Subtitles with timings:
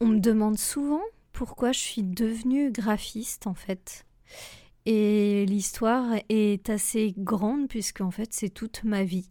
[0.00, 4.06] On me demande souvent pourquoi je suis devenue graphiste en fait.
[4.84, 9.28] Et l'histoire est assez grande puisque en fait c'est toute ma vie.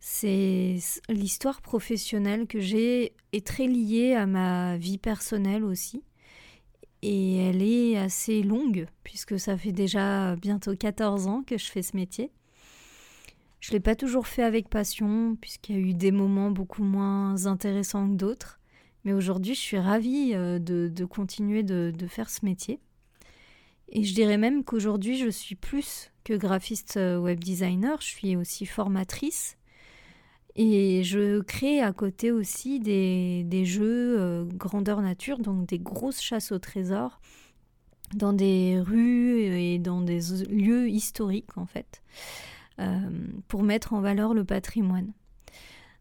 [0.00, 0.78] C'est
[1.08, 6.02] l'histoire professionnelle que j'ai est très liée à ma vie personnelle aussi.
[7.02, 11.82] Et elle est assez longue puisque ça fait déjà bientôt 14 ans que je fais
[11.82, 12.30] ce métier.
[13.60, 16.84] Je ne l'ai pas toujours fait avec passion puisqu'il y a eu des moments beaucoup
[16.84, 18.60] moins intéressants que d'autres.
[19.04, 22.80] Mais aujourd'hui, je suis ravie euh, de, continuer de, faire ce métier.
[23.90, 28.36] Et je dirais même qu'aujourd'hui, je suis plus que graphiste euh, web designer, je suis
[28.36, 29.58] aussi formatrice.
[30.56, 36.52] Et je crée à côté aussi des, jeux euh, grandeur nature, donc des grosses chasses
[36.52, 37.20] au trésor
[38.14, 42.02] dans des rues et dans des lieux historiques en fait,
[43.48, 45.12] pour mettre en valeur le patrimoine.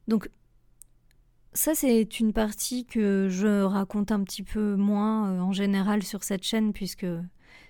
[0.07, 0.29] Donc
[1.53, 6.23] ça, c'est une partie que je raconte un petit peu moins euh, en général sur
[6.23, 7.05] cette chaîne, puisque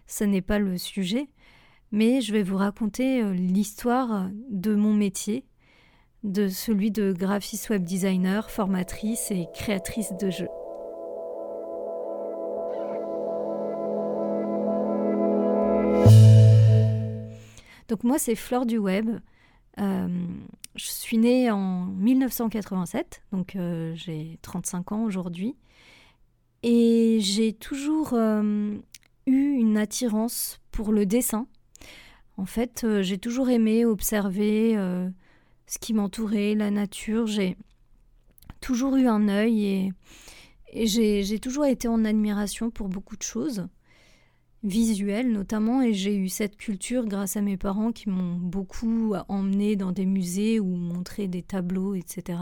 [0.08, 1.30] ce n'est pas le sujet.
[1.92, 5.46] Mais je vais vous raconter euh, l'histoire de mon métier,
[6.24, 10.48] de celui de graphiste web designer, formatrice et créatrice de jeux.
[17.90, 19.20] Donc moi, c'est Flore du Web.
[19.80, 20.08] Euh,
[20.76, 25.56] je suis née en 1987, donc euh, j'ai 35 ans aujourd'hui.
[26.64, 28.78] Et j'ai toujours euh,
[29.26, 31.48] eu une attirance pour le dessin.
[32.38, 34.76] En fait, j'ai toujours aimé observer
[35.68, 37.28] ce qui m'entourait, la nature.
[37.28, 37.56] J'ai
[38.60, 39.94] toujours eu un œil
[40.72, 43.68] et j'ai toujours été en admiration pour beaucoup de choses
[44.64, 49.76] visuelle notamment et j'ai eu cette culture grâce à mes parents qui m'ont beaucoup emmené
[49.76, 52.40] dans des musées ou montré des tableaux, etc.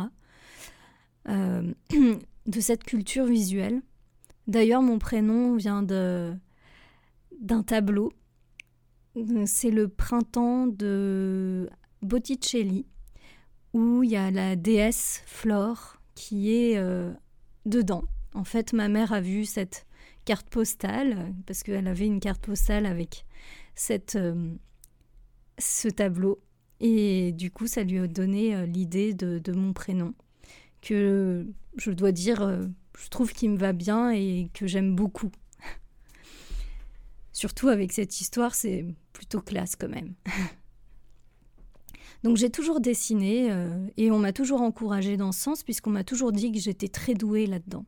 [1.29, 1.73] Euh,
[2.47, 3.81] de cette culture visuelle.
[4.47, 6.33] D'ailleurs, mon prénom vient de
[7.39, 8.11] d'un tableau.
[9.45, 11.69] C'est le printemps de
[12.01, 12.85] Botticelli
[13.73, 17.11] où il y a la déesse Flore qui est euh,
[17.65, 18.03] dedans.
[18.33, 19.85] En fait, ma mère a vu cette
[20.31, 23.25] carte postale, parce qu'elle avait une carte postale avec
[23.75, 24.53] cette, euh,
[25.59, 26.39] ce tableau.
[26.79, 30.13] Et du coup, ça lui a donné euh, l'idée de, mon prénom,
[30.81, 32.63] que je dois dire, euh,
[32.97, 35.31] je trouve qu'il me va bien et que j'aime beaucoup.
[37.33, 40.13] Surtout avec cette histoire, c'est plutôt classe quand même.
[42.23, 43.49] Donc j'ai toujours dessiné
[43.97, 47.15] et on m'a toujours encouragée dans ce sens puisqu'on m'a toujours dit que j'étais très
[47.15, 47.83] douée là-dedans.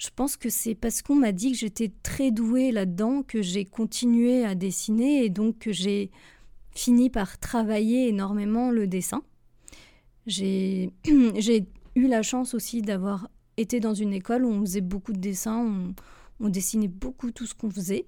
[0.00, 3.66] Je pense que c'est parce qu'on m'a dit que j'étais très douée là-dedans que j'ai
[3.66, 6.10] continué à dessiner et donc que j'ai
[6.70, 9.22] fini par travailler énormément le dessin.
[10.26, 13.28] J'ai eu la chance aussi d'avoir
[13.58, 15.94] été dans une école où on faisait beaucoup de dessins,
[16.40, 18.06] on, dessinait beaucoup tout ce qu'on faisait.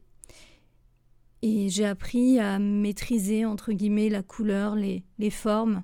[1.43, 5.83] Et j'ai appris à maîtriser, entre guillemets, la couleur, les, les formes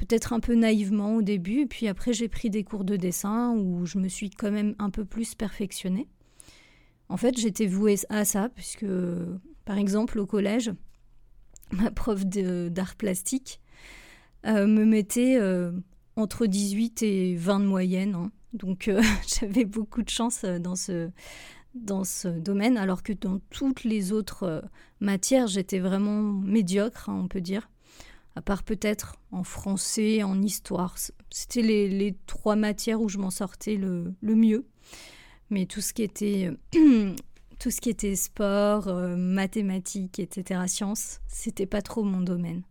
[0.00, 3.84] peut-être un peu naïvement au début, puis après j'ai pris des cours de dessin où
[3.84, 6.08] je me suis quand même un peu plus perfectionnée.
[7.10, 8.86] En fait, j'étais vouée à ça, puisque
[9.66, 10.72] par exemple au collège,
[11.72, 13.60] ma prof d'art plastique
[14.46, 15.70] euh, me mettait euh,
[16.16, 18.14] entre 18 et 20 de moyenne.
[18.14, 18.32] Hein.
[18.54, 19.02] Donc euh,
[19.38, 21.10] j'avais beaucoup de chance dans ce,
[21.74, 24.64] dans ce domaine, alors que dans toutes les autres
[25.00, 27.68] matières, j'étais vraiment médiocre, hein, on peut dire
[28.36, 30.96] à part peut-être en français, en histoire.
[31.30, 34.66] C'était les, trois matières où je m'en sortais le, mieux.
[35.50, 36.50] Mais tout ce qui était,
[37.58, 42.62] tout ce qui était sport, euh, mathématiques, etc., sciences, c'était pas trop mon domaine.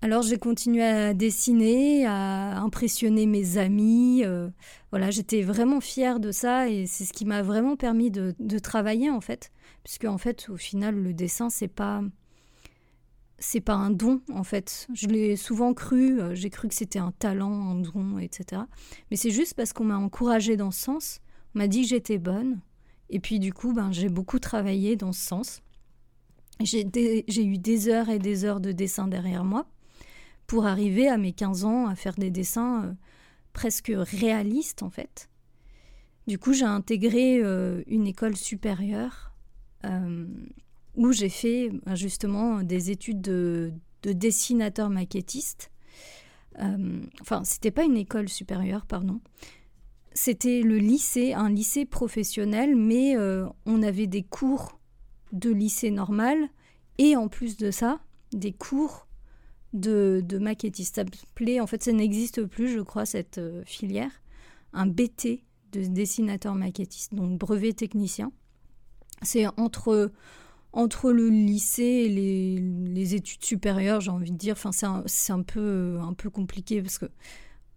[0.00, 4.22] Alors j'ai continué à dessiner, à impressionner mes amis.
[4.24, 4.48] Euh,
[4.92, 8.58] voilà, j'étais vraiment fière de ça et c'est ce qui m'a vraiment permis de, de,
[8.60, 9.50] travailler en fait,
[9.82, 12.02] puisque en fait au final le dessin c'est pas
[13.38, 14.86] c'est pas un don en fait.
[14.92, 18.62] Je l'ai souvent cru, euh, j'ai cru que c'était un talent, un don, etc.
[19.10, 21.20] Mais c'est juste parce qu'on m'a encouragée dans ce sens,
[21.54, 22.60] on m'a dit que j'étais bonne,
[23.10, 25.62] et puis du coup, ben, j'ai beaucoup travaillé dans ce sens.
[26.60, 29.66] J'ai eu des heures et des heures de dessin derrière moi
[30.48, 32.92] pour arriver à mes 15 ans à faire des dessins euh,
[33.52, 35.28] presque réalistes en fait.
[36.26, 39.32] Du coup, j'ai intégré euh, une école supérieure
[40.98, 43.72] où j'ai fait ben, justement des études de,
[44.02, 45.70] dessinateur maquettiste.
[46.58, 49.20] Euh, enfin, c'était pas une école supérieure, pardon.
[50.12, 54.80] C'était le lycée, un lycée professionnel, mais euh, on avait des cours
[55.32, 56.36] de lycée normal
[56.98, 58.00] et en plus de ça,
[58.32, 59.06] des cours
[59.72, 60.96] de, maquettiste.
[60.96, 64.10] Ça en fait, ça n'existe plus, je crois, cette euh, filière.
[64.72, 68.32] Un BT de dessinateur maquettiste, donc brevet technicien.
[69.22, 70.10] C'est entre,
[70.72, 74.52] entre le lycée et les, études supérieures, j'ai envie de dire.
[74.52, 74.70] Enfin,
[75.06, 77.06] c'est un, peu, un peu compliqué parce que,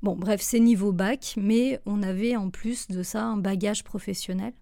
[0.01, 4.53] bon, bref, c'est niveau bac, mais on avait en plus de ça un bagage professionnel.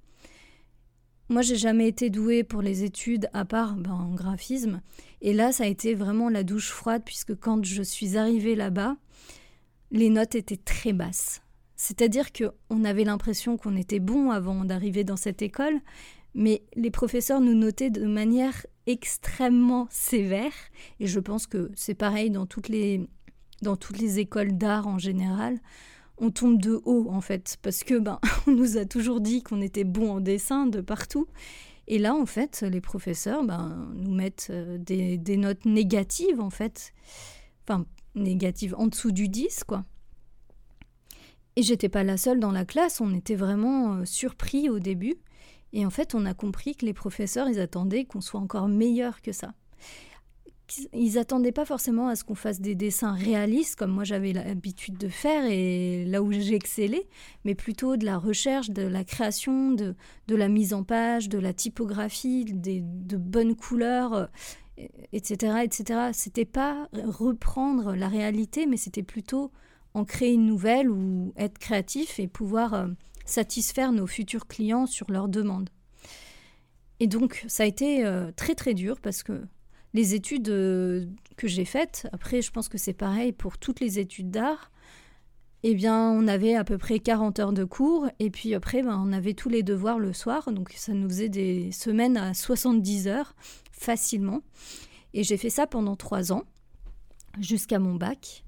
[1.31, 4.81] Moi, j'ai jamais été douée pour les études à part ben, en graphisme.
[5.21, 8.97] Et là, ça a été vraiment la douche froide puisque quand je suis arrivée là-bas,
[9.91, 11.41] les notes étaient très basses.
[11.75, 15.79] C'est-à-dire qu'on avait l'impression qu'on était bon avant d'arriver dans cette école,
[16.35, 20.53] mais les professeurs nous notaient de manière extrêmement sévère.
[20.99, 23.07] Et je pense que c'est pareil dans toutes les,
[23.61, 25.59] dans toutes les écoles d'art en général
[26.21, 29.61] on tombe de haut en fait, parce que ben on nous a toujours dit qu'on
[29.61, 31.27] était bon en dessin de partout.
[31.87, 36.93] Et là, en fait, les professeurs ben, nous mettent euh, des, notes négatives, en fait.
[37.67, 39.83] Enfin, négatives en dessous du 10, quoi.
[41.55, 45.15] Et j'étais pas la seule dans la classe, on était vraiment euh, surpris au début.
[45.73, 49.21] Et en fait, on a compris que les professeurs, ils attendaient qu'on soit encore meilleur
[49.21, 49.53] que ça
[50.93, 54.97] ils attendaient pas forcément à ce qu'on fasse des dessins réalistes comme moi j'avais l'habitude
[54.97, 57.07] de faire et là où j'excellais,
[57.45, 59.95] mais plutôt de la recherche, de la création, de,
[60.27, 64.29] de la mise en page, de la typographie, des, de bonnes couleurs,
[65.13, 66.09] etc., euh, etc.
[66.13, 69.51] C'était pas reprendre la réalité, mais c'était plutôt
[69.93, 72.87] en créer une nouvelle ou être créatif et pouvoir euh,
[73.29, 75.69] satisfaire nos futurs clients sur leurs demandes.
[76.99, 79.43] Et donc ça a été euh, très très dur parce que
[79.93, 81.05] les études euh,
[81.37, 84.71] que j'ai faites, après je pense que c'est pareil pour toutes les études d'art,
[85.63, 89.01] eh bien on avait à peu près 40 heures de cours et puis après ben,
[89.03, 93.07] on avait tous les devoirs le soir, donc ça nous faisait des semaines à 70
[93.07, 93.35] heures
[93.71, 94.41] facilement.
[95.13, 96.43] Et j'ai fait ça pendant trois ans,
[97.39, 98.43] jusqu'à mon bac.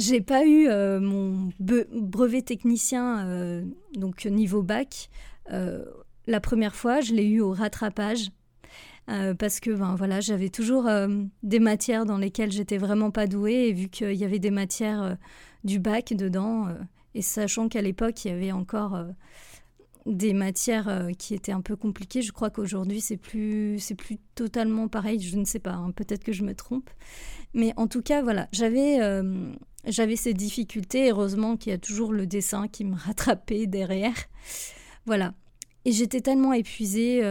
[0.00, 3.64] J'ai pas eu euh, mon brevet technicien, euh,
[3.94, 5.10] donc niveau bac.
[5.46, 8.30] la première fois, je l'ai eu au rattrapage
[9.10, 11.08] euh, parce que ben, voilà, j'avais toujours euh,
[11.42, 15.02] des matières dans lesquelles j'étais vraiment pas douée, et vu qu'il y avait des matières
[15.02, 15.14] euh,
[15.64, 16.68] du bac dedans,
[17.14, 19.04] et sachant qu'à l'époque, il y avait encore
[20.06, 24.88] des matières qui étaient un peu compliquées, je crois qu'aujourd'hui, c'est plus, c'est plus totalement
[24.88, 26.88] pareil, je ne sais pas, hein, peut-être que je me trompe.
[27.52, 29.00] Mais en tout cas, voilà, j'avais,
[29.86, 34.16] j'avais ces difficultés, heureusement qu'il y a toujours le dessin qui me rattrapait derrière.
[35.06, 35.34] Voilà.
[35.84, 37.22] Et j'étais tellement épuisée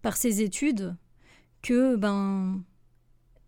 [0.00, 0.96] par ces études
[1.60, 2.62] que ben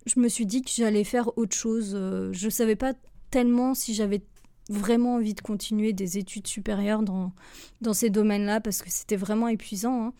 [0.05, 1.93] je me suis dit que j'allais faire autre chose.
[1.95, 2.93] Euh, je ne savais pas
[3.29, 4.21] tellement si j'avais
[4.69, 7.33] vraiment envie de continuer des études supérieures dans,
[7.81, 10.07] dans ces domaines-là parce que c'était vraiment épuisant.
[10.07, 10.13] Hein.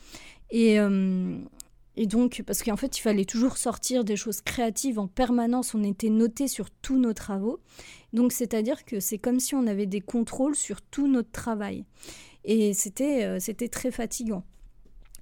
[0.52, 1.38] Et, euh,
[1.98, 5.76] et donc, parce qu'en fait, il fallait toujours sortir des choses créatives en permanence.
[5.76, 7.60] On était noté sur tous nos travaux.
[8.14, 11.86] Donc, c'est-à-dire que c'est comme si on avait des contrôles sur tout notre travail.
[12.44, 14.44] Et c'était euh, c'était très fatigant.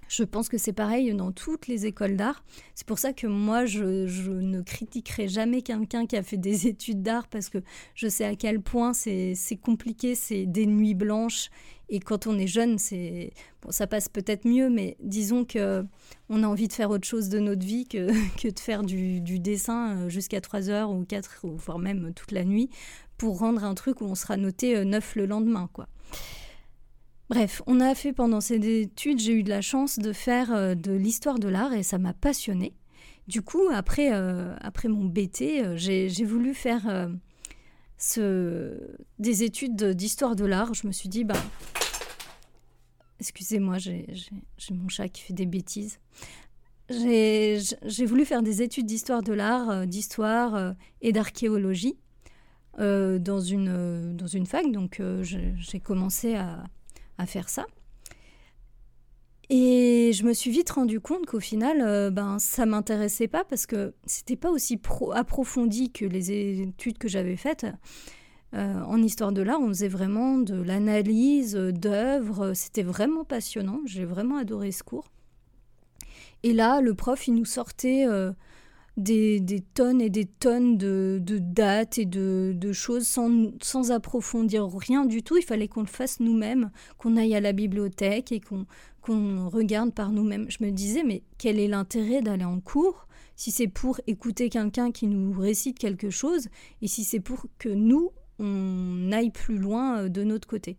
[0.09, 2.44] Je pense que c'est pareil dans toutes les écoles d'art.
[2.73, 7.03] C'est pour ça que moi, je, ne critiquerai jamais quelqu'un qui a fait des études
[7.03, 7.59] d'art parce que
[7.94, 11.51] je sais à quel point c'est compliqué, c'est des nuits blanches.
[11.89, 15.85] Et quand on est jeune, c'est bon, ça passe peut-être mieux, mais disons que
[16.27, 18.07] on a envie de faire autre chose de notre vie que,
[18.47, 22.45] de faire du, dessin euh, jusqu'à 3 heures ou 4, ou voire même toute la
[22.45, 22.69] nuit,
[23.17, 25.69] pour rendre un truc où on sera noté 9 euh, le lendemain.
[25.71, 25.88] quoi.
[27.29, 30.73] Bref, on a fait pendant ces études, j'ai eu de la chance de faire euh,
[30.73, 32.73] de l'histoire de l'art et ça m'a passionné.
[33.27, 37.07] Du coup, après, euh, après mon BT, euh, j'ai voulu faire
[39.19, 40.73] des études d'histoire de l'art.
[40.73, 41.35] Je me suis dit, bah,
[43.19, 44.07] excusez-moi, j'ai
[44.71, 45.99] mon chat qui fait des bêtises.
[46.89, 51.99] J'ai voulu faire des études d'histoire de l'art, d'histoire et d'archéologie
[52.80, 54.71] dans, une, dans une fac.
[54.71, 56.63] Donc, j'ai commencé à
[57.19, 57.68] à faire ça.
[59.52, 63.66] Et je me suis vite rendu compte qu'au final, euh, ben, ça m'intéressait pas parce
[63.66, 67.66] que c'était pas aussi pro approfondi que les études que j'avais faites.
[68.56, 72.54] Euh, en histoire de l'art, on faisait vraiment de l'analyse d'œuvres.
[72.54, 73.80] C'était vraiment passionnant.
[73.85, 75.09] J'ai vraiment adoré ce cours.
[76.44, 78.31] Et là, le prof, il nous sortait euh,
[78.99, 85.37] des, tonnes et des tonnes de, dates et de, choses sans, approfondir rien du tout.
[85.37, 90.11] Il fallait qu'on le fasse nous-mêmes, qu'on aille à la bibliothèque et qu'on regarde par
[90.11, 90.45] nous-mêmes.
[90.49, 94.91] Je me disais, mais quel est l'intérêt d'aller en cours si c'est pour écouter quelqu'un
[94.91, 96.49] qui nous récite quelque chose
[96.81, 100.77] et si c'est pour que nous, on aille plus loin euh, de notre côté?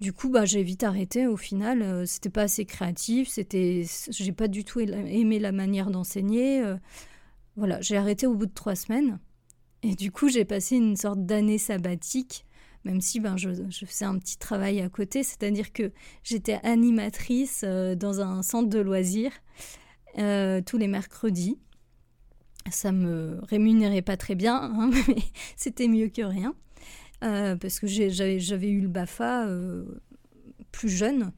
[0.00, 1.26] Du coup, bah, j'ai vite arrêté.
[1.26, 3.28] Au final, euh, c'était pas assez créatif.
[3.28, 6.62] C'était, j'ai pas du tout aimé la manière d'enseigner.
[6.62, 6.76] Euh.
[7.56, 9.18] voilà, j'ai arrêté au bout de trois semaines.
[9.82, 12.46] Et du coup, j'ai passé une sorte d'année sabbatique
[12.84, 13.48] même si ben, je,
[13.86, 18.78] faisais un petit travail à côté, c'est-à-dire que j'étais animatrice euh, dans un centre de
[18.78, 19.32] loisirs
[20.18, 21.58] euh, tous les mercredis.
[22.70, 25.22] Ça me rémunérait pas très bien, hein, mais
[25.56, 26.54] c'était mieux que rien,
[27.60, 29.48] parce que j'avais eu le BAFA
[30.72, 31.32] plus jeune.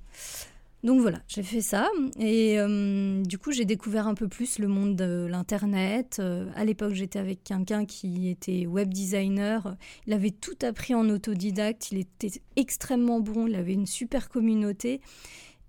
[0.86, 4.68] Donc voilà, j'ai fait ça et euh, du coup j'ai découvert un peu plus le
[4.68, 6.18] monde de l'internet.
[6.20, 9.76] Euh, à l'époque j'étais avec quelqu'un qui était web designer.
[10.06, 11.90] Il avait tout appris en autodidacte.
[11.90, 13.48] Il était extrêmement bon.
[13.48, 15.00] Il avait une super communauté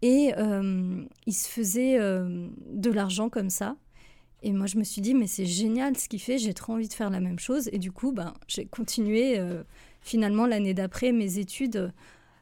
[0.03, 3.75] et euh, il se faisait de l'argent comme ça.
[4.43, 6.37] Et moi je me suis dit mais c'est génial ce qu'il fait.
[6.37, 9.41] J'ai trop envie de faire la même chose et du coup ben j'ai continué
[10.07, 11.91] finalement l'année d'après mes études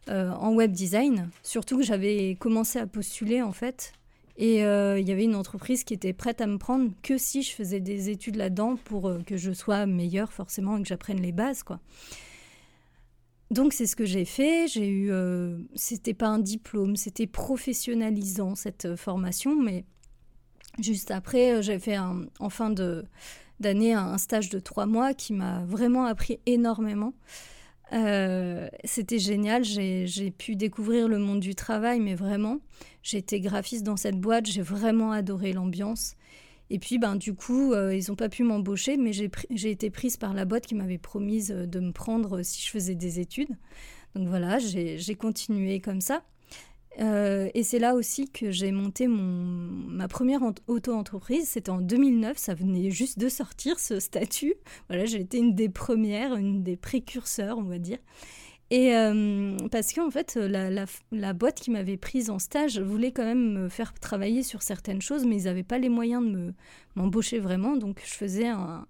[0.10, 1.30] euh, en web design.
[1.44, 3.92] Surtout que j'avais commencé à postuler en fait.
[4.38, 7.42] Et euh, il y avait une entreprise qui était prête à me prendre que si
[7.42, 11.22] je faisais des études là-dedans pour euh, que je sois meilleure forcément et que j'apprenne
[11.22, 11.80] les bases quoi.
[13.52, 14.68] Donc c'est ce que j'ai fait.
[14.68, 15.12] J'ai eu,
[15.76, 19.86] c'était pas un diplôme, c'était professionnalisant cette formation, mais
[20.80, 23.06] juste après j'ai fait en fin de
[23.60, 27.14] d'année un stage de trois mois qui m'a vraiment appris énormément.
[27.94, 32.60] Euh, c'était génial, j'ai pu découvrir le monde du travail, mais vraiment,
[33.14, 36.16] été graphiste dans cette boîte, j'ai vraiment adoré l'ambiance.
[36.72, 40.18] Et puis, ben, du coup, euh, ils n'ont pas pu m'embaucher, mais j'ai été prise
[40.18, 43.56] par la boîte qui m'avait promise de me prendre si je faisais des études.
[44.16, 46.24] Donc voilà, j'ai continué comme ça.
[47.00, 51.48] Euh, et c'est là aussi que j'ai monté mon, ma première auto-entreprise.
[51.48, 54.56] C'était en 2009, ça venait juste de sortir ce statut.
[54.90, 58.00] Voilà, j'ai été une des premières, une des précurseurs, on va dire.
[58.72, 63.24] Et euh, parce qu'en fait, la, la, boîte qui m'avait prise en stage voulait quand
[63.24, 66.54] même me faire travailler sur certaines choses, mais ils n'avaient pas les moyens de
[66.96, 67.76] m'embaucher vraiment.
[67.76, 68.88] Donc je faisais un,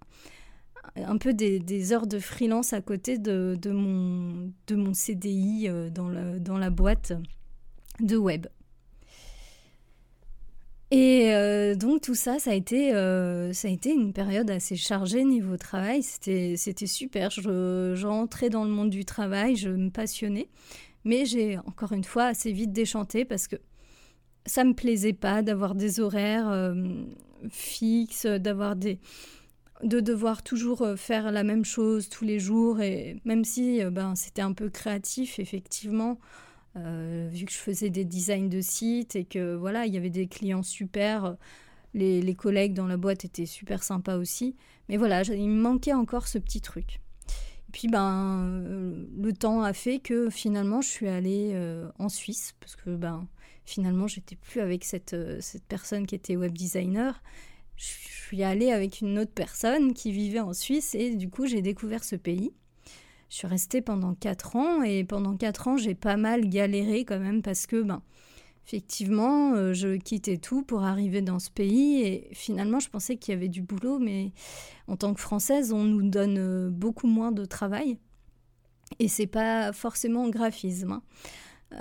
[0.96, 5.90] un peu des, heures de freelance à côté de, de, mon, de mon CDI euh,
[5.90, 6.10] dans,
[6.40, 7.12] dans la boîte
[8.00, 8.48] de web.
[10.92, 14.76] Et euh, donc tout ça, ça a, été, euh, ça a été une période assez
[14.76, 16.04] chargée niveau travail.
[16.04, 17.32] C'était, c'était super.
[17.32, 20.48] Je, je, rentrais dans le monde du travail, je me passionnais.
[21.04, 23.56] Mais j'ai encore une fois assez vite déchanté parce que
[24.46, 26.74] ça me plaisait pas d'avoir des horaires euh,
[27.50, 29.00] fixes, d'avoir des
[29.84, 34.42] de devoir toujours faire la même chose tous les jours et même si ben c'était
[34.42, 36.18] un peu créatif effectivement
[36.78, 40.10] euh, vu que je faisais des designs de sites et que voilà, il y avait
[40.10, 41.38] des clients super,
[41.94, 44.56] les, collègues dans la boîte étaient super sympas aussi.
[44.90, 47.02] Mais voilà, il me manquait encore ce petit truc.
[47.70, 52.10] Et puis ben, euh, le temps a fait que finalement je suis allée euh, en
[52.10, 53.28] Suisse parce que ben
[53.66, 57.22] finalement j'étais plus avec cette, cette personne qui était web designer.
[57.76, 61.62] Je suis allée avec une autre personne qui vivait en Suisse et du coup j'ai
[61.62, 62.54] découvert ce pays.
[63.36, 67.20] Je suis restée pendant 4 ans et pendant 4 ans, j'ai pas mal galéré quand
[67.20, 68.02] même parce que, ben,
[68.66, 73.34] effectivement, euh, je quittais tout pour arriver dans ce pays et finalement, je pensais qu'il
[73.34, 74.32] y avait du boulot, mais
[74.88, 77.98] en tant que Française, on nous donne euh, beaucoup moins de travail
[79.00, 80.94] et c'est pas forcément graphisme.
[80.94, 81.04] Hein.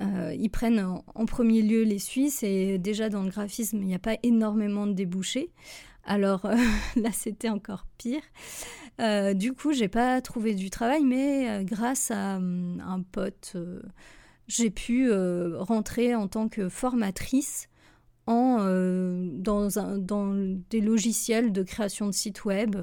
[0.03, 3.95] Euh, ils prennent en, premier lieu les Suisses et déjà dans le graphisme, il n'y
[3.95, 5.53] a pas énormément de débouchés.
[6.05, 6.49] Alors
[6.97, 8.23] là, c'était encore pire.
[9.01, 13.53] Euh, du coup, j'ai pas trouvé du travail, mais euh, grâce à hum, un pote,
[13.57, 13.83] euh,
[14.47, 17.69] j'ai pu rentrer en tant que formatrice
[18.27, 18.61] dans
[20.71, 22.77] des logiciels de création de sites web,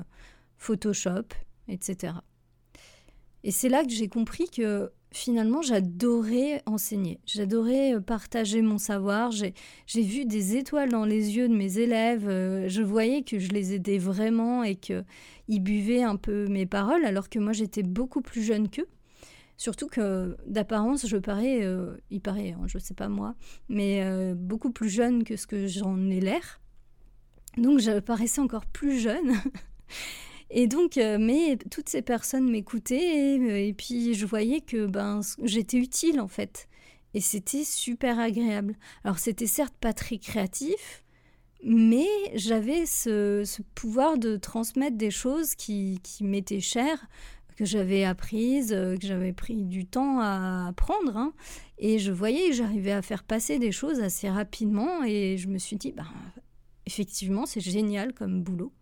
[0.58, 1.34] Photoshop,
[1.68, 2.14] etc.
[3.44, 9.32] Et c'est là que j'ai compris que finalement, j'adorais enseigner, j'adorais euh, partager mon savoir,
[9.32, 9.54] j'ai
[10.02, 13.74] vu des étoiles dans les yeux de mes élèves, euh, je voyais que je les
[13.74, 15.04] aidais vraiment et qu'ils
[15.62, 18.88] buvaient un peu mes paroles alors que moi j'étais beaucoup plus jeune qu'eux.
[19.58, 23.36] Surtout que d'apparence, je parais, euh, il paraît, hein, je ne sais pas moi,
[23.70, 26.62] mais beaucoup plus jeune que ce que j'en ai l'air.
[27.58, 29.34] Donc je paraissais encore plus jeune.
[30.54, 35.22] Et donc, euh, mais toutes ces personnes m'écoutaient euh, et, puis je voyais que ben,
[35.44, 36.68] j'étais utile en fait.
[37.14, 38.76] Et c'était super agréable.
[39.06, 41.04] Alors c'était certes pas très créatif,
[41.64, 47.08] mais j'avais ce, pouvoir de transmettre des choses qui, qui m'étaient chères,
[47.56, 51.16] que j'avais apprises, euh, que j'avais pris du temps à apprendre.
[51.16, 51.34] Hein.
[51.78, 55.58] Et je voyais que j'arrivais à faire passer des choses assez rapidement et je me
[55.58, 56.08] suis dit, ben,
[56.86, 58.74] effectivement, c'est génial comme boulot.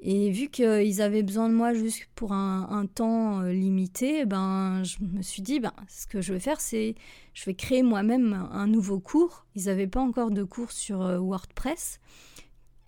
[0.00, 4.98] Et vu qu'ils avaient besoin de moi juste pour un, temps euh, limité, ben, je
[5.00, 6.94] me suis dit, ben, ce que je vais faire, c'est
[7.32, 9.46] je vais créer moi-même un nouveau cours.
[9.54, 12.00] Ils n'avaient pas encore de cours sur euh, WordPress.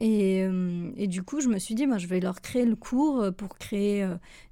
[0.03, 3.25] Euh, et, du coup, je me suis dit, moi, je vais leur créer le cours
[3.35, 4.07] pour créer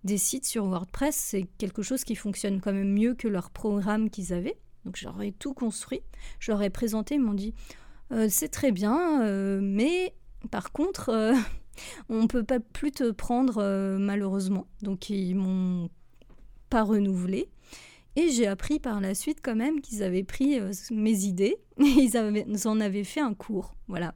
[0.05, 1.15] des sites sur WordPress.
[1.15, 4.57] C'est quelque chose qui fonctionne quand même mieux que leur programme qu'ils avaient.
[4.87, 6.01] Donc, j'aurais tout construit.
[6.39, 7.53] Je leur ai présenté, ils m'ont dit,
[8.31, 10.15] c'est très bien, mais
[10.51, 11.35] par contre,
[12.09, 14.67] on ne peut pas plus te prendre, malheureusement.
[14.83, 15.89] Donc, ils m'ont
[16.71, 17.49] pas renouvelé.
[18.17, 21.85] Et j'ai appris par la suite quand même qu'ils avaient pris euh, mes idées et
[21.85, 22.17] ils,
[22.69, 23.75] en avaient fait un cours.
[23.89, 24.15] Voilà.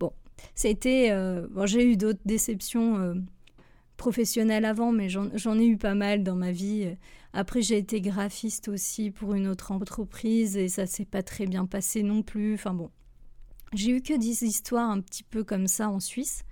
[0.00, 0.12] Bon,
[0.54, 1.08] c'était.
[1.10, 3.14] Euh, bon, j'ai eu d'autres déceptions euh,
[3.96, 6.88] professionnelles avant, mais j'en ai eu pas mal dans ma vie.
[7.32, 11.66] Après, j'ai été graphiste aussi pour une autre entreprise et ça s'est pas très bien
[11.66, 12.54] passé non plus.
[12.54, 12.90] Enfin bon,
[13.72, 16.42] j'ai eu que des histoires un petit peu comme ça en Suisse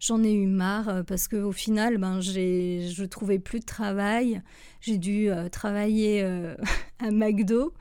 [0.00, 4.42] j'en ai eu marre euh, parce qu'au final, ben, je trouvais plus de travail.
[4.80, 6.54] J'ai dû euh, travailler euh,
[6.98, 7.74] à McDo.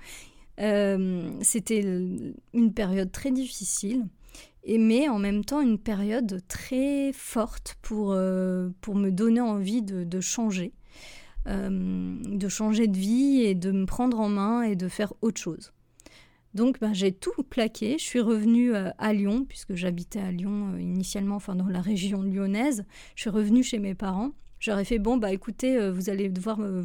[0.57, 4.07] C'était une période très difficile,
[4.63, 8.17] et, mais en même temps une période très forte pour,
[8.81, 10.73] pour me donner envie de, de changer.
[11.45, 15.73] de changer de vie et de me prendre en main et de faire autre chose.
[16.57, 17.99] Donc ben, j'ai tout plaqué.
[17.99, 21.81] Je suis revenue euh, à Lyon, puisque j'habitais à Lyon euh, initialement, enfin dans la
[21.81, 22.83] région lyonnaise.
[23.13, 24.31] Je suis revenue chez mes parents.
[24.59, 26.83] J'aurais fait bon bah écoutez, euh, vous allez devoir me,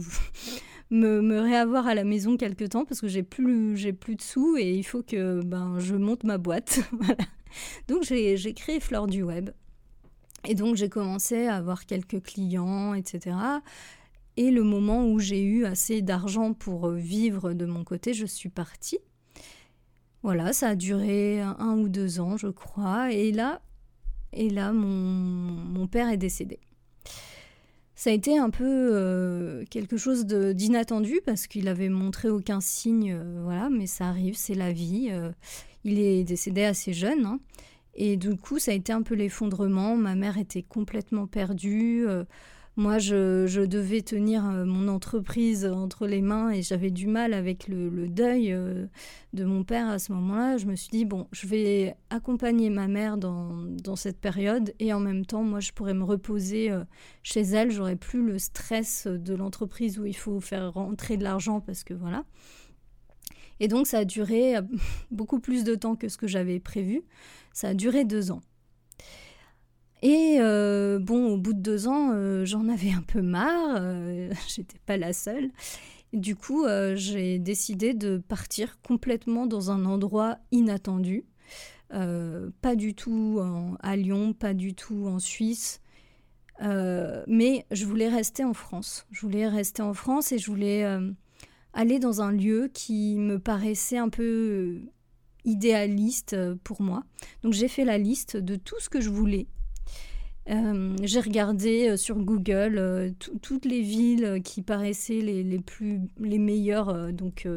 [0.91, 4.59] me, réavoir à la maison quelque temps parce que j'ai plus j'ai plus de sous
[4.59, 6.81] et il faut que ben je monte ma boîte.
[7.89, 9.51] Donc j'ai créé Fleur du Web.
[10.47, 13.37] Et donc j'ai commencé à avoir quelques clients, etc.
[14.37, 18.49] Et le moment où j'ai eu assez d'argent pour vivre de mon côté, je suis
[18.51, 18.99] partie.
[20.23, 23.13] Voilà, ça a duré un, ou deux ans, je crois.
[23.13, 23.61] Et là,
[24.33, 26.61] et là mon, père est décédé.
[27.95, 33.13] Ça a été un peu euh, quelque chose d'inattendu parce qu'il avait montré aucun signe,
[33.13, 35.09] euh, voilà, mais ça arrive, c'est la vie.
[35.11, 35.31] Euh.
[35.85, 37.39] il est décédé assez jeune, hein.
[37.95, 39.97] et du coup, ça a été un peu l'effondrement.
[39.97, 42.07] Ma mère était complètement perdue.
[42.77, 47.69] Moi, je, devais tenir euh, mon entreprise entre les mains et j'avais du mal avec
[47.69, 48.87] le, deuil euh,
[49.35, 50.57] de mon père à ce moment-là.
[50.57, 55.01] Je me suis dit, bon, je vais accompagner ma mère dans, cette période et en
[55.01, 56.85] même temps, moi, je pourrais me reposer euh,
[57.23, 57.71] chez elle.
[57.71, 61.93] J'aurais plus le stress de l'entreprise où il faut faire rentrer de l'argent parce que
[61.93, 62.25] voilà.
[63.61, 64.55] Et donc, ça a duré
[65.11, 67.03] beaucoup plus de temps que ce que j'avais prévu.
[67.53, 68.41] Ça a duré deux ans.
[70.03, 74.33] Et euh, bon, au bout de deux ans, euh, j'en avais un peu marre, euh,
[74.49, 75.51] j'étais pas la seule.
[76.13, 81.25] du coup, j'ai décidé de partir complètement dans un endroit inattendu.
[81.91, 83.41] pas du tout
[83.81, 85.81] à Lyon, pas du tout en Suisse.
[86.61, 89.07] mais je voulais rester en France.
[89.11, 90.85] Je voulais rester en France et je voulais
[91.73, 94.83] aller dans un lieu qui me paraissait un peu
[95.45, 97.05] idéaliste pour moi.
[97.43, 99.47] Donc j'ai fait la liste de tout ce que je voulais
[100.51, 103.11] euh, j'ai regardé euh, sur Google euh,
[103.43, 107.49] toutes les villes qui paraissaient les, plus les meilleures, donc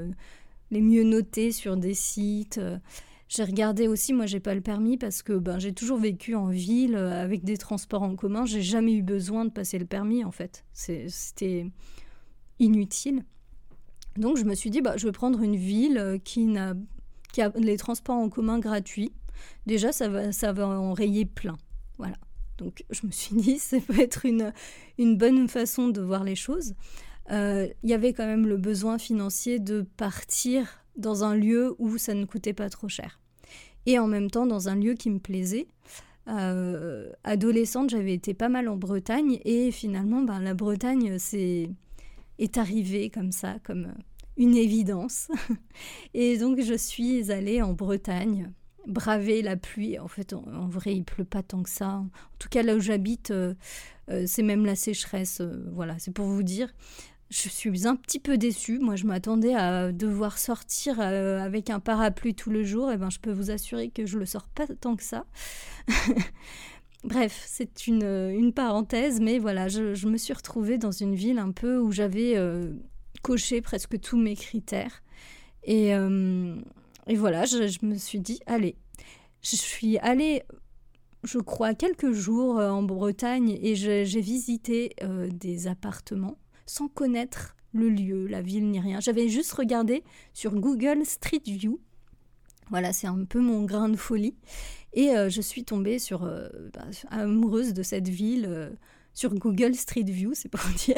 [0.72, 2.60] les mieux notées sur des sites.
[3.28, 6.48] J'ai regardé aussi, moi j'ai pas le permis parce que ben, j'ai toujours vécu en
[6.48, 8.46] ville avec des transports en commun.
[8.46, 10.64] J'ai jamais eu besoin de passer le permis en fait.
[10.74, 11.66] C'était
[12.60, 13.24] inutile.
[14.16, 16.74] Donc je me suis dit, bah, je vais prendre une ville qui, n'a,
[17.34, 19.12] qui a les transports en commun gratuits.
[19.66, 21.58] Déjà, ça va, ça va enrayer plein.
[21.98, 22.16] Voilà.
[22.58, 24.54] Donc je me suis dit, ça peut être une,
[24.98, 26.74] une bonne façon de voir les choses.
[27.32, 31.98] Euh, il y avait quand même le besoin financier de partir dans un lieu où
[31.98, 33.20] ça ne coûtait pas trop cher.
[33.86, 35.68] Et en même temps dans un lieu qui me plaisait.
[36.28, 41.70] Euh, adolescente, j'avais été pas mal en Bretagne et finalement, ben, la Bretagne c'est,
[42.40, 43.94] est arrivée comme ça, comme
[44.38, 45.28] une évidence.
[46.14, 48.52] et donc je suis allée en Bretagne
[48.88, 50.00] braver la pluie.
[50.00, 51.90] En fait, en, vrai, il pleut pas tant que ça.
[51.90, 53.54] En tout cas, là où j'habite, euh,
[54.10, 55.42] euh, c'est même la sécheresse.
[55.42, 56.74] Euh, voilà, c'est pour vous dire.
[57.30, 58.80] Je suis un petit peu déçue.
[58.80, 62.92] Moi, je m'attendais à devoir sortir avec un parapluie tout le jour.
[62.92, 65.26] Et eh ben, je peux vous assurer que je le sors pas tant que ça.
[67.04, 71.52] Bref, c'est une, une, parenthèse, mais voilà, je, me suis retrouvée dans une ville un
[71.52, 72.36] peu où j'avais
[73.24, 75.02] coché presque tous mes critères.
[75.64, 75.94] Et,
[77.08, 78.76] et voilà, je, me suis dit, allez,
[79.42, 80.44] je suis allée,
[81.24, 87.56] je crois, quelques jours euh, en Bretagne et j'ai visité euh, des appartements sans connaître
[87.74, 89.00] le lieu, la ville ni rien.
[89.00, 91.80] J'avais juste regardé sur Google Street View.
[92.72, 94.36] Voilà, c'est un peu mon grain de folie.
[94.94, 96.22] Et euh, je suis tombée sur,
[96.74, 98.76] bah, amoureuse de cette ville
[99.14, 100.98] sur Google Street View, c'est pour dire.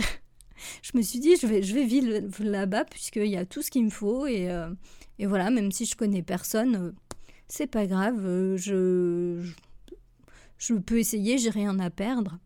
[0.82, 3.72] Je me suis dit, je vais, je vais vivre là-bas puisqu'il y a tout ce
[3.72, 4.50] qu'il me faut et,
[5.20, 6.92] et voilà, même si je connais personne, euh,
[7.48, 8.26] c'est pas grave.
[8.26, 9.42] Euh, je,
[10.58, 12.40] je peux essayer, j'ai rien à perdre.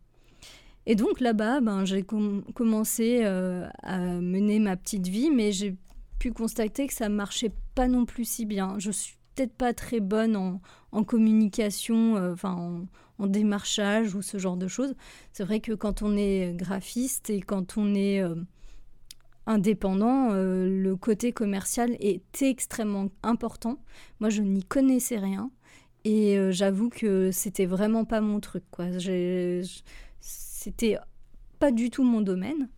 [0.85, 5.75] Et donc là-bas, ben, j'ai commencé euh, à mener ma petite vie, mais j'ai
[6.17, 8.75] pu constater que ça marchait pas non plus si bien.
[8.79, 10.35] Je suis peut-être pas très bonne
[10.91, 12.87] en, communication, euh, enfin
[13.19, 14.95] en, démarchage ou ce genre de choses.
[15.31, 18.33] C'est vrai que quand on est graphiste et quand on est euh,
[19.45, 23.77] indépendant, le côté commercial est extrêmement important.
[24.19, 25.51] Moi, je n'y connaissais rien.
[26.03, 28.63] Et j'avoue que c'était vraiment pas mon truc.
[30.19, 30.97] C'était
[31.59, 32.69] pas du tout mon domaine.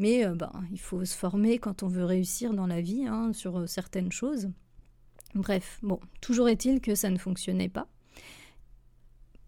[0.00, 3.32] Mais euh, ben, il faut se former quand on veut réussir dans la vie hein,
[3.34, 4.50] sur euh, certaines choses.
[5.34, 7.86] Bref, bon, toujours est-il que ça ne fonctionnait pas.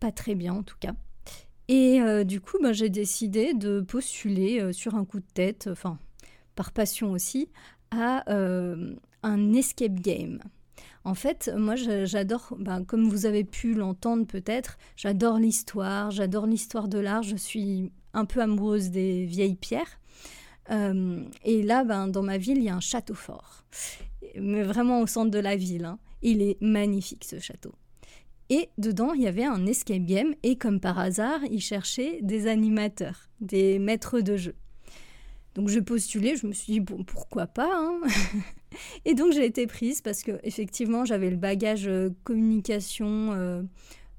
[0.00, 0.94] Pas très bien en tout cas.
[1.68, 5.98] Et euh, du coup, ben, j'ai décidé de postuler sur un coup de tête, enfin
[6.54, 7.48] par passion aussi,
[7.90, 8.24] à
[9.22, 10.40] un escape game.
[11.04, 16.86] En fait, moi, j'adore, ben, comme vous avez pu l'entendre peut-être, j'adore l'histoire, j'adore l'histoire
[16.86, 19.98] de l'art, je suis un peu amoureuse des vieilles pierres.
[20.70, 23.64] Euh, et là, ben, dans ma ville, il y a un château fort,
[24.40, 25.84] mais vraiment au centre de la ville.
[25.84, 25.98] Hein.
[26.22, 27.72] Il est magnifique, ce château.
[28.50, 32.46] Et dedans, il y avait un escape game, et comme par hasard, ils cherchaient des
[32.46, 34.54] animateurs, des maîtres de jeu.
[35.54, 37.70] Donc j'ai postulé, je me suis dit bon, pourquoi pas.
[37.72, 38.00] Hein
[39.04, 43.62] et donc j'ai été prise parce que effectivement j'avais le bagage euh, communication euh,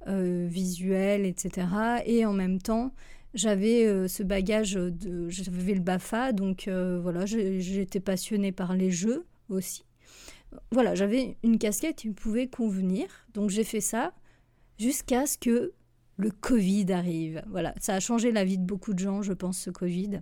[0.08, 1.68] euh, visuelle, etc.
[2.06, 2.94] Et en même temps
[3.34, 4.80] j'avais ce bagage
[5.28, 9.86] j'avais le Bafa, donc voilà, j'étais passionnée par les jeux aussi.
[10.72, 14.14] Voilà, j'avais une casquette qui pouvait convenir, donc j'ai fait ça
[14.78, 15.74] jusqu'à ce que
[16.18, 17.44] le Covid arrive.
[17.50, 20.22] Voilà, ça a changé la vie de beaucoup de gens, je pense, ce Covid.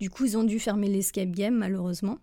[0.00, 2.18] Du coup, ils ont dû fermer l'escape game, malheureusement.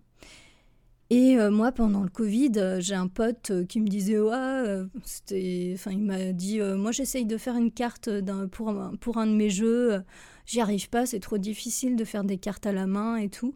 [1.12, 4.84] Et euh, moi, pendant le Covid, euh, j'ai un pote euh, qui me disait ouais,
[5.04, 8.10] c'était, il m'a dit, moi, j'essaye de faire une carte
[8.52, 10.04] pour, un, pour un de mes jeux,
[10.46, 13.56] j'y arrive pas, c'est trop difficile de faire des cartes à la main et tout.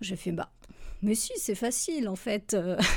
[0.00, 0.50] J'ai fait bah,
[1.02, 2.56] mais si, c'est facile en fait.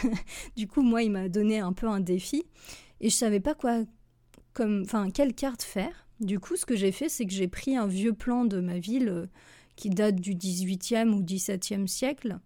[0.55, 2.45] du coup, moi, il m'a donné un peu un défi
[3.01, 3.83] et je savais pas quoi,
[4.53, 6.07] comme, enfin, quelle carte faire.
[6.19, 8.79] Du coup, ce que j'ai fait, c'est que j'ai pris un vieux plan de ma
[8.79, 9.27] ville
[9.75, 12.39] qui date du 18e ou 17e siècle.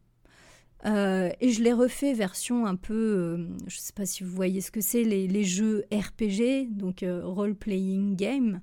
[0.86, 4.34] Euh, et je l'ai refait version un peu, euh, je ne sais pas si vous
[4.34, 8.62] voyez ce que c'est, les, jeux RPG, donc euh, role-playing game.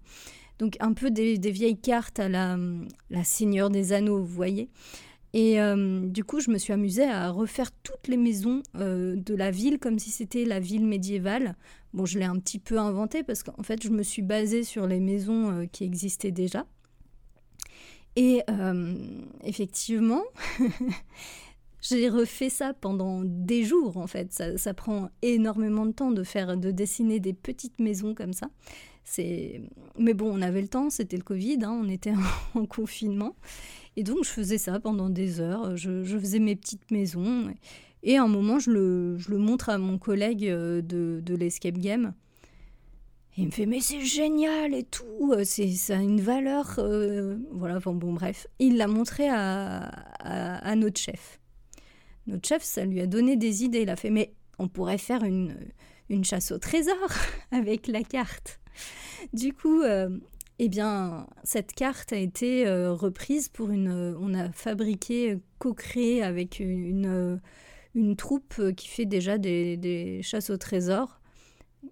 [0.58, 4.70] Donc un peu des, vieilles cartes à la Seigneur des Anneaux, vous voyez.
[5.38, 5.58] Et
[6.04, 9.98] du coup, je me suis amusée à refaire toutes les maisons de la ville comme
[9.98, 11.56] si c'était la ville médiévale.
[11.92, 14.86] Bon, je l'ai un petit peu inventé parce qu'en fait, je me suis basée sur
[14.86, 16.64] les maisons qui existaient déjà.
[18.16, 18.94] Et euh,
[19.44, 20.22] effectivement,
[21.82, 24.42] j'ai refait ça pendant des jours en fait.
[24.56, 28.48] Ça, prend énormément de temps de faire, de dessiner des petites maisons comme ça.
[29.18, 30.88] Mais bon, on avait le temps.
[30.88, 32.14] C'était le Covid, hein, on était
[32.54, 33.36] en, confinement,
[33.96, 35.76] et donc je faisais ça pendant des heures.
[35.76, 37.52] Je, faisais mes petites maisons.
[38.02, 42.14] Et à un moment, je le, montre à mon collègue euh, de, l'escape game
[43.38, 47.80] il me fait mais c'est génial et tout, euh, ça a une valeur, euh, voilà.
[47.80, 51.38] Bon, bon bref, il l'a montré à, notre chef.
[52.26, 53.82] Notre chef, ça lui a donné des idées.
[53.82, 56.96] Il a fait mais on pourrait faire une chasse au trésor
[57.50, 58.58] avec la carte.
[59.34, 59.82] Du coup,
[60.58, 64.16] eh bien, cette carte a été reprise pour une.
[64.18, 67.40] on a fabriqué, co-créé avec une,
[67.94, 71.20] une, troupe qui fait déjà des, des chasses au trésor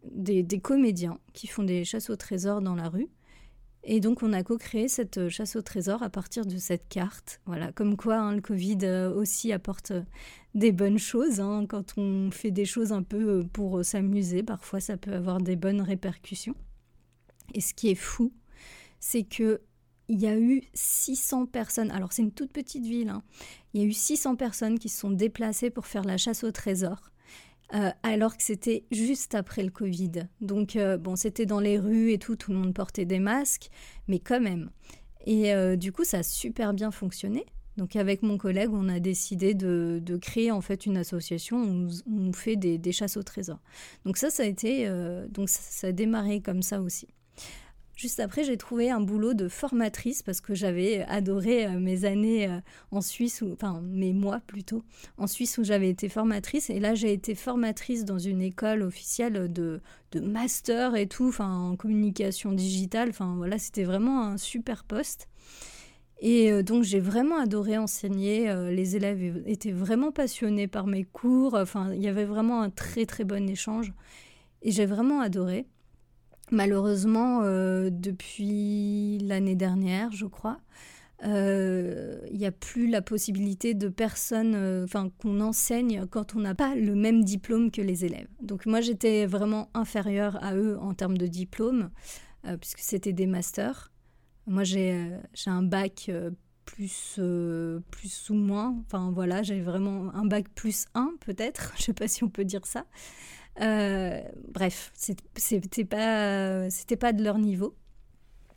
[0.05, 3.09] des, comédiens qui font des chasses au trésor dans la rue.
[3.87, 7.42] Et donc, on a co-créé cette euh, chasse au trésor à partir de cette carte.
[7.44, 10.03] Voilà, comme quoi hein, le Covid euh, aussi apporte euh,
[10.55, 11.38] des bonnes choses.
[11.38, 11.66] Hein.
[11.68, 15.83] Quand on fait des choses un peu pour s'amuser, parfois ça peut avoir des bonnes
[15.83, 16.55] répercussions.
[17.53, 18.33] Et ce qui est fou,
[19.05, 19.61] c'est que
[20.09, 21.90] il y a eu 600 personnes.
[21.90, 23.11] Alors, c'est une toute petite ville.
[23.11, 23.23] Hein.
[23.73, 26.51] Il y a eu 600 personnes qui se sont déplacées pour faire la chasse au
[26.51, 27.11] trésor.
[27.75, 30.27] Euh, alors que c'était juste après le Covid.
[30.40, 33.69] Donc, euh, bon, c'était dans les rues et tout, tout le monde portait des masques,
[34.09, 34.71] mais quand même.
[35.27, 37.45] Et euh, du coup, ça a super bien fonctionné.
[37.77, 42.33] Donc, avec mon collègue, on a décidé de, créer en fait une association où on
[42.33, 43.59] fait des, des, chasses au trésor.
[44.05, 44.88] Donc, ça, ça a été.
[45.31, 47.09] donc, ça a démarré comme ça aussi.
[47.97, 52.49] Juste après, j'ai trouvé un boulot de formatrice parce que j'avais adoré euh, mes années
[52.49, 52.59] euh,
[52.91, 54.83] en Suisse, enfin mes mois plutôt,
[55.17, 56.71] en Suisse où j'avais été formatrice.
[56.71, 59.81] Et là, j'ai été formatrice dans une école officielle de,
[60.11, 63.11] de master et tout, en communication digitale.
[63.11, 65.29] Enfin voilà, c'était vraiment un super poste.
[66.21, 68.53] Et euh, donc j'ai vraiment adoré enseigner.
[68.73, 71.55] les élèves étaient vraiment passionnés par mes cours.
[71.55, 73.93] Enfin, il y avait vraiment un très très bon échange.
[74.63, 75.67] Et j'ai vraiment adoré.
[76.55, 80.59] Malheureusement, depuis l'année dernière, je crois,
[81.23, 86.75] il n'y a plus la possibilité de personnes, enfin qu'on enseigne quand on n'a pas
[86.75, 88.29] le même diplôme que les élèves.
[88.40, 91.90] Donc moi j'étais vraiment inférieure à eux en termes de diplôme,
[92.61, 93.90] puisque c'était des masters.
[94.47, 95.11] Moi j'ai
[95.47, 96.11] un bac
[96.64, 98.77] plus, euh, plus ou moins.
[98.87, 102.45] Enfin voilà, j'avais vraiment un bac plus 1 peut-être, je sais pas si on peut
[102.45, 102.87] dire ça.
[103.61, 104.21] Euh,
[104.53, 106.69] bref, c'était pas,
[107.01, 107.75] pas de leur niveau.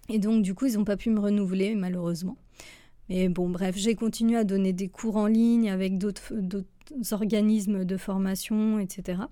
[0.10, 2.38] Et donc du coup, ils n'ont pas pu me renouveler malheureusement.
[3.10, 6.34] Mais bon, bref, j'ai continué à donner des cours en ligne avec d'autres
[7.12, 9.24] organismes de formation, etc.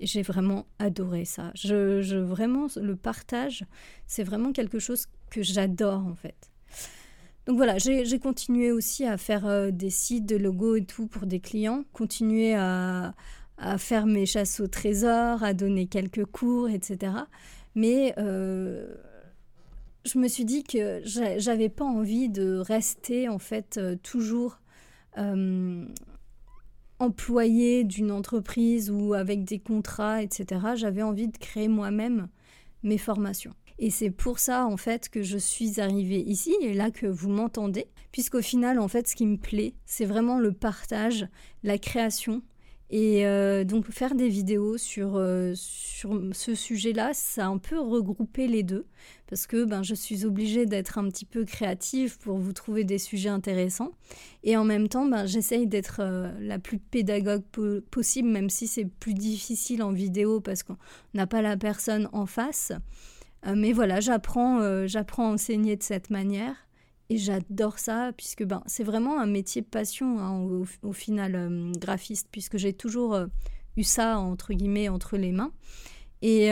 [0.00, 1.50] Et j'ai vraiment adoré ça.
[1.54, 3.64] Je, je, vraiment, le partage,
[4.06, 6.50] c'est vraiment quelque chose que j'adore en fait.
[7.46, 11.26] Donc voilà, j'ai continué aussi à faire euh, des sites de logos et tout pour
[11.26, 13.14] des clients, continuer à,
[13.78, 17.12] faire mes chasses au trésor, à donner quelques cours, etc.
[17.74, 18.94] Mais euh,
[20.04, 24.58] je me suis dit que j'avais pas envie de rester en fait euh, toujours
[26.98, 30.60] employé d'une entreprise ou avec des contrats, etc.
[30.74, 32.28] J'avais envie de créer moi-même
[32.82, 33.54] mes formations.
[33.78, 37.28] Et c'est pour ça, en fait, que je suis arrivée ici et là que vous
[37.28, 41.28] m'entendez, puisqu'au final, en fait, ce qui me plaît, c'est vraiment le partage,
[41.62, 42.42] la création.
[42.90, 47.80] Et euh, donc, faire des vidéos sur, euh, sur ce sujet-là, ça a un peu
[47.80, 48.86] regroupé les deux,
[49.26, 52.98] parce que ben, je suis obligée d'être un petit peu créative pour vous trouver des
[52.98, 53.92] sujets intéressants.
[54.44, 57.42] Et en même temps, ben, j'essaye d'être euh, la plus pédagogue
[57.90, 60.76] possible, même si c'est plus difficile en vidéo parce qu'on
[61.14, 62.72] n'a pas la personne en face.
[63.54, 66.65] Mais voilà, j'apprends à enseigner de cette manière
[67.10, 72.28] et j'adore ça puisque ben, c'est vraiment un métier passion hein, au, final euh, graphiste
[72.30, 73.18] puisque j'ai toujours
[73.76, 75.52] eu ça entre guillemets entre les mains.
[76.22, 76.50] Et,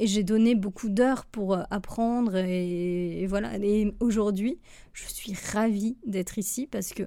[0.00, 3.58] j'ai donné beaucoup d'heures pour apprendre et, voilà.
[3.58, 4.58] Et aujourd'hui
[4.92, 7.02] je suis ravie d'être ici parce que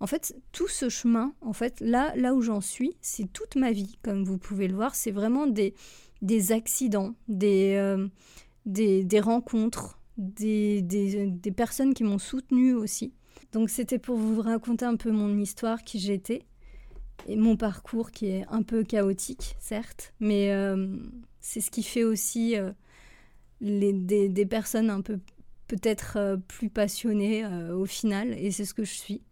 [0.00, 3.72] en fait tout ce chemin en fait là là où j'en suis c'est toute ma
[3.72, 4.94] vie comme vous pouvez le voir.
[4.94, 5.74] C'est vraiment des
[6.20, 7.78] des accidents des
[8.66, 13.12] des, rencontres, des, des, personnes qui m'ont soutenue aussi.
[13.52, 16.42] Donc c'était pour vous raconter un peu mon histoire, qui j'étais,
[17.26, 20.96] et mon parcours qui est un peu chaotique, certes, mais euh,
[21.40, 22.72] c'est ce qui fait aussi euh,
[23.60, 25.18] les, des, personnes un peu
[25.66, 29.22] peut-être euh, plus passionnées au final, et c'est ce que je suis.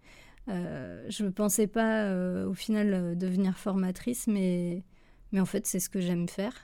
[0.48, 4.82] je ne pensais pas au final devenir formatrice, mais,
[5.34, 6.54] mais en fait c'est ce que j'aime faire.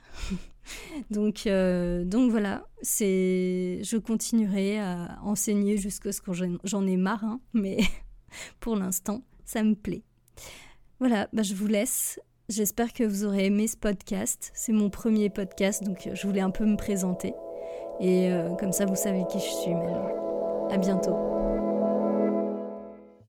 [1.11, 6.31] donc, euh, donc voilà, c'est, je continuerai à enseigner jusqu'à ce que
[6.63, 7.77] j'en ai marre, hein, mais
[8.59, 10.03] pour l'instant, ça me plaît.
[10.99, 12.19] Voilà, bah je vous laisse.
[12.47, 14.51] J'espère que vous aurez aimé ce podcast.
[14.53, 17.33] C'est mon premier podcast, donc je voulais un peu me présenter.
[17.99, 20.69] Et euh, comme ça, vous savez qui je suis maintenant.
[20.69, 21.40] À bientôt.